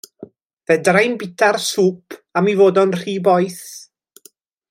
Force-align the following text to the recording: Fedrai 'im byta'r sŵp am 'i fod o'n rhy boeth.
Fedrai 0.69 1.03
'im 1.09 1.17
byta'r 1.23 1.59
sŵp 1.65 2.17
am 2.41 2.49
'i 2.53 2.57
fod 2.63 2.81
o'n 2.85 2.95
rhy 2.97 3.15
boeth. 3.29 3.63